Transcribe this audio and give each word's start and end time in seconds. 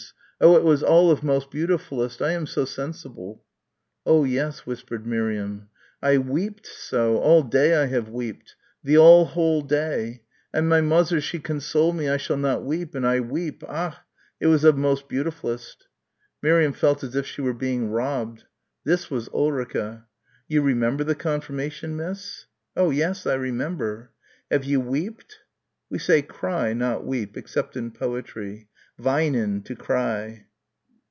Oh, 0.43 0.55
it 0.57 0.63
was 0.63 0.81
all 0.81 1.11
of 1.11 1.21
most 1.21 1.51
beautifullest. 1.51 2.19
I 2.19 2.31
am 2.31 2.47
so 2.47 2.65
sensible." 2.65 3.43
"Oh, 4.07 4.23
yes," 4.23 4.65
whispered 4.65 5.05
Miriam. 5.05 5.69
"I 6.01 6.17
weeped 6.17 6.65
so! 6.65 7.17
All 7.19 7.43
day 7.43 7.75
I 7.75 7.85
have 7.85 8.09
weeped! 8.09 8.55
The 8.83 8.97
all 8.97 9.25
whole 9.25 9.61
day! 9.61 10.23
And 10.51 10.67
my 10.67 10.81
mozzer 10.81 11.21
she 11.21 11.37
console 11.37 11.93
me 11.93 12.09
I 12.09 12.17
shall 12.17 12.37
not 12.37 12.63
weep. 12.65 12.95
And 12.95 13.05
I 13.05 13.19
weep. 13.19 13.61
Ach! 13.67 13.93
It 14.39 14.47
was 14.47 14.63
of 14.63 14.75
most 14.79 15.07
beautifullest." 15.07 15.85
Miriam 16.41 16.73
felt 16.73 17.03
as 17.03 17.15
if 17.15 17.27
she 17.27 17.41
were 17.43 17.53
being 17.53 17.91
robbed.... 17.91 18.45
This 18.83 19.11
was 19.11 19.27
Ulrica.... 19.31 20.07
"You 20.47 20.63
remember 20.63 21.03
the 21.03 21.13
Konfirmation, 21.13 21.95
miss?" 21.95 22.47
"Oh, 22.75 22.89
yes, 22.89 23.27
I 23.27 23.35
remember." 23.35 24.09
"Have 24.49 24.65
you 24.65 24.79
weeped?" 24.81 25.37
"We 25.91 25.99
say 25.99 26.23
cry, 26.23 26.73
not 26.73 27.05
weep, 27.05 27.37
except 27.37 27.77
in 27.77 27.91
poetry 27.91 28.69
weinen, 28.99 29.63
to 29.63 29.75
cry." 29.75 30.45